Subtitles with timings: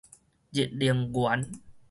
[0.51, 1.47] 日能源